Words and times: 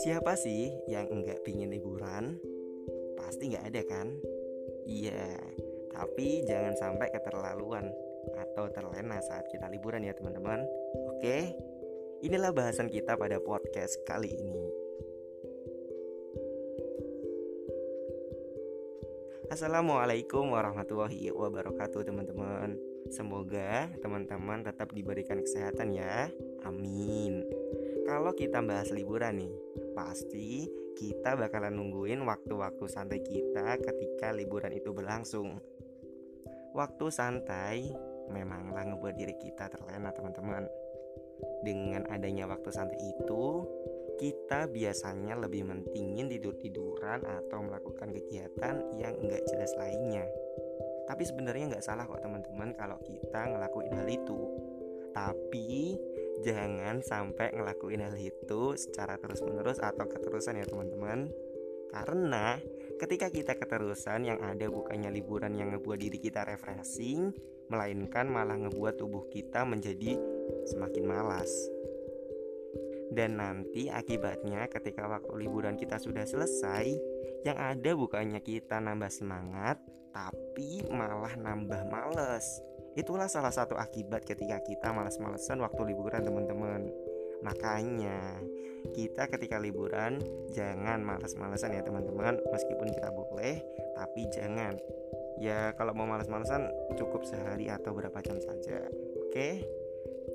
Siapa 0.00 0.32
sih 0.40 0.72
yang 0.88 1.08
enggak 1.12 1.44
pingin 1.44 1.68
liburan? 1.68 2.40
Pasti 3.20 3.52
nggak 3.52 3.66
ada 3.68 3.82
kan? 3.84 4.08
Iya, 4.88 5.36
tapi 5.92 6.48
jangan 6.48 6.72
sampai 6.80 7.12
keterlaluan 7.12 7.92
atau 8.40 8.72
terlena 8.72 9.20
saat 9.20 9.44
kita 9.52 9.68
liburan 9.68 10.00
ya 10.00 10.16
teman-teman 10.16 10.64
Oke, 11.12 11.52
inilah 12.24 12.56
bahasan 12.56 12.88
kita 12.88 13.20
pada 13.20 13.36
podcast 13.40 14.00
kali 14.08 14.32
ini 14.32 14.83
Assalamualaikum 19.48 20.52
warahmatullahi 20.52 21.32
wabarakatuh 21.32 22.04
teman-teman 22.06 22.76
Semoga 23.08 23.92
teman-teman 24.00 24.64
tetap 24.64 24.92
diberikan 24.92 25.40
kesehatan 25.40 25.92
ya 25.96 26.30
Amin 26.64 27.44
kalau 28.04 28.36
kita 28.36 28.60
bahas 28.60 28.92
liburan 28.92 29.40
nih, 29.40 29.54
pasti 29.96 30.68
kita 30.92 31.40
bakalan 31.40 31.72
nungguin 31.72 32.20
waktu-waktu 32.20 32.84
santai 32.84 33.24
kita 33.24 33.80
ketika 33.80 34.28
liburan 34.28 34.76
itu 34.76 34.92
berlangsung. 34.92 35.56
Waktu 36.76 37.04
santai 37.08 37.96
memanglah 38.28 38.92
ngebuat 38.92 39.16
diri 39.16 39.32
kita 39.40 39.72
terlena 39.72 40.12
teman-teman. 40.12 40.68
Dengan 41.64 42.04
adanya 42.12 42.44
waktu 42.44 42.68
santai 42.68 43.00
itu, 43.00 43.64
kita 44.18 44.70
biasanya 44.70 45.34
lebih 45.38 45.66
mentingin 45.66 46.30
tidur-tiduran 46.30 47.22
atau 47.24 47.58
melakukan 47.64 48.14
kegiatan 48.14 48.80
yang 48.98 49.14
enggak 49.18 49.42
jelas 49.50 49.74
lainnya. 49.74 50.24
Tapi 51.04 51.22
sebenarnya 51.26 51.76
nggak 51.76 51.84
salah 51.84 52.08
kok 52.08 52.24
teman-teman 52.24 52.72
kalau 52.78 52.96
kita 53.04 53.40
ngelakuin 53.50 53.94
hal 53.94 54.08
itu. 54.08 54.40
Tapi 55.14 55.98
jangan 56.42 57.04
sampai 57.04 57.54
ngelakuin 57.54 58.02
hal 58.02 58.16
itu 58.18 58.74
secara 58.74 59.20
terus-menerus 59.20 59.78
atau 59.78 60.08
keterusan 60.10 60.58
ya 60.58 60.66
teman-teman 60.66 61.30
karena 61.94 62.58
ketika 62.98 63.30
kita 63.30 63.54
keterusan 63.54 64.26
yang 64.26 64.42
ada 64.42 64.66
bukannya 64.66 65.14
liburan 65.14 65.54
yang 65.54 65.70
ngebuat 65.70 65.94
diri 65.94 66.18
kita 66.18 66.42
refreshing 66.42 67.30
melainkan 67.70 68.26
malah 68.26 68.58
ngebuat 68.58 68.98
tubuh 68.98 69.30
kita 69.30 69.62
menjadi 69.62 70.18
semakin 70.66 71.04
malas 71.06 71.50
dan 73.12 73.36
nanti 73.36 73.92
akibatnya 73.92 74.64
ketika 74.72 75.04
waktu 75.04 75.32
liburan 75.44 75.76
kita 75.76 76.00
sudah 76.00 76.24
selesai 76.24 76.88
yang 77.44 77.60
ada 77.60 77.92
bukannya 77.92 78.40
kita 78.40 78.80
nambah 78.80 79.12
semangat 79.12 79.76
tapi 80.14 80.86
malah 80.88 81.34
nambah 81.34 81.90
males. 81.90 82.62
Itulah 82.94 83.26
salah 83.26 83.50
satu 83.50 83.74
akibat 83.74 84.22
ketika 84.22 84.62
kita 84.62 84.94
malas-malesan 84.94 85.58
waktu 85.58 85.82
liburan 85.90 86.22
teman-teman. 86.22 86.86
Makanya 87.42 88.38
kita 88.94 89.26
ketika 89.26 89.58
liburan 89.58 90.22
jangan 90.54 91.02
malas-malesan 91.02 91.74
ya 91.74 91.82
teman-teman. 91.82 92.38
Meskipun 92.54 92.94
kita 92.94 93.10
boleh 93.10 93.58
tapi 93.98 94.30
jangan. 94.30 94.78
Ya 95.42 95.74
kalau 95.74 95.90
mau 95.98 96.06
malas-malesan 96.06 96.70
cukup 96.94 97.26
sehari 97.26 97.66
atau 97.66 97.90
berapa 97.90 98.22
jam 98.22 98.38
saja. 98.38 98.86
Oke 99.26 99.66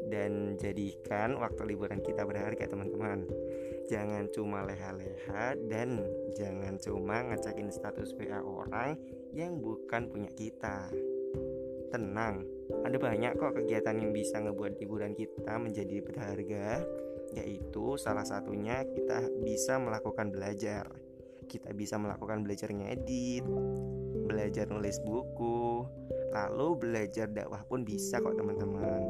dan 0.09 0.57
jadikan 0.57 1.37
waktu 1.37 1.73
liburan 1.73 2.01
kita 2.01 2.25
berharga 2.25 2.65
teman-teman. 2.65 3.29
Jangan 3.89 4.29
cuma 4.29 4.65
leha-leha 4.65 5.57
dan 5.65 6.05
jangan 6.37 6.77
cuma 6.77 7.25
ngecekin 7.25 7.73
status 7.73 8.13
WA 8.17 8.41
orang 8.41 8.97
yang 9.33 9.57
bukan 9.57 10.09
punya 10.09 10.29
kita. 10.33 10.89
Tenang, 11.89 12.45
ada 12.85 12.97
banyak 13.01 13.33
kok 13.33 13.57
kegiatan 13.57 13.97
yang 13.97 14.13
bisa 14.13 14.37
ngebuat 14.37 14.77
liburan 14.77 15.17
kita 15.17 15.57
menjadi 15.57 16.05
berharga 16.05 16.85
Yaitu 17.33 17.97
salah 17.97 18.25
satunya 18.25 18.85
kita 18.85 19.25
bisa 19.41 19.81
melakukan 19.81 20.29
belajar. 20.29 20.85
Kita 21.49 21.73
bisa 21.73 21.97
melakukan 21.97 22.45
belajar 22.45 22.69
ngedit 22.69 23.41
Belajar 24.29 24.69
nulis 24.69 25.01
buku 25.01 25.81
Lalu 26.29 26.67
belajar 26.77 27.25
dakwah 27.25 27.65
pun 27.65 27.81
bisa 27.81 28.21
kok 28.21 28.37
teman-teman 28.37 29.01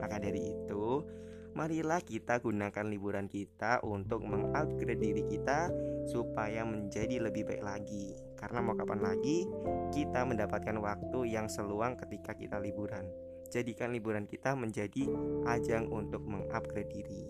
Maka 0.00 0.16
dari 0.16 0.56
itu 0.56 1.04
marilah 1.52 2.00
kita 2.00 2.38
gunakan 2.40 2.86
liburan 2.86 3.26
kita 3.26 3.82
untuk 3.82 4.22
mengupgrade 4.22 4.96
diri 4.96 5.26
kita 5.26 5.68
supaya 6.08 6.64
menjadi 6.64 7.20
lebih 7.20 7.46
baik 7.46 7.62
lagi. 7.62 8.16
Karena 8.38 8.64
mau 8.64 8.72
kapan 8.72 9.04
lagi 9.04 9.44
kita 9.92 10.24
mendapatkan 10.24 10.76
waktu 10.80 11.36
yang 11.36 11.52
seluang 11.52 12.00
ketika 12.00 12.32
kita 12.32 12.56
liburan. 12.56 13.04
Jadikan 13.50 13.90
liburan 13.90 14.30
kita 14.30 14.54
menjadi 14.54 15.10
ajang 15.50 15.90
untuk 15.90 16.22
mengupgrade 16.22 16.88
diri. 16.88 17.26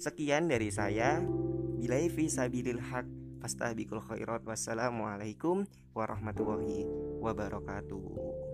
Sekian 0.00 0.50
dari 0.50 0.68
saya. 0.72 1.22
Bilai 1.80 2.12
fi 2.12 2.28
sabilil 2.28 2.82
haq 2.82 3.08
fastabiqul 3.40 4.04
khairat. 4.04 4.44
Wassalamualaikum 4.44 5.64
warahmatullahi 5.96 6.84
wabarakatuh. 7.24 8.49